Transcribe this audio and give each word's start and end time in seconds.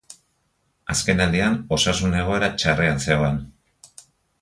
Azkenaldian 0.93 1.59
osasun 1.77 2.17
egoera 2.25 2.53
txarrean 2.63 3.07
zegoen. 3.09 3.39